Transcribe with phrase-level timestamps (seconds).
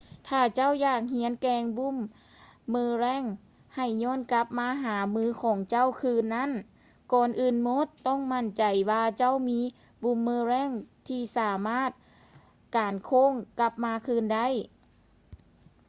[0.27, 1.97] ຖ້າເຈົ້າຢາກຮຽນແກ່ວງບູມ
[2.69, 3.23] ເມີແຣງ
[3.75, 6.51] ໃຫ້ຢ້ອນກັບມາຫາມືຂອງເຈົ້າຄືນນັ້ນ
[7.11, 9.59] ກ່ອນອື່ນໝົດຕ້ອງໝັ້ນໃຈວ່າເຈົ້າມີ
[10.03, 10.69] ບູມເມີແຣງ
[11.07, 11.89] ທີ່ສາມາດ
[12.75, 14.47] ການໂຄ້ງກັບມາຄືນໄດ້